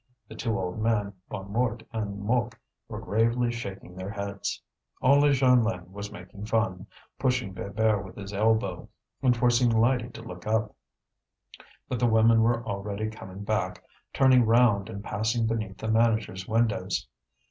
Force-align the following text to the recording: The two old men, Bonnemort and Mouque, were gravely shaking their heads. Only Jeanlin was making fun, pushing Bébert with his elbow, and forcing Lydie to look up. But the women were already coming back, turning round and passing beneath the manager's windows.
The 0.27 0.33
two 0.33 0.57
old 0.59 0.79
men, 0.81 1.13
Bonnemort 1.29 1.85
and 1.93 2.21
Mouque, 2.23 2.57
were 2.89 2.99
gravely 2.99 3.51
shaking 3.51 3.93
their 3.93 4.09
heads. 4.09 4.59
Only 4.99 5.29
Jeanlin 5.29 5.89
was 5.91 6.11
making 6.11 6.47
fun, 6.47 6.87
pushing 7.19 7.53
Bébert 7.53 8.03
with 8.03 8.15
his 8.15 8.33
elbow, 8.33 8.89
and 9.21 9.37
forcing 9.37 9.69
Lydie 9.69 10.09
to 10.09 10.23
look 10.23 10.47
up. 10.47 10.75
But 11.87 11.99
the 11.99 12.07
women 12.09 12.41
were 12.41 12.65
already 12.65 13.11
coming 13.11 13.43
back, 13.43 13.83
turning 14.11 14.43
round 14.43 14.89
and 14.89 15.03
passing 15.03 15.45
beneath 15.45 15.77
the 15.77 15.87
manager's 15.91 16.47
windows. 16.47 17.05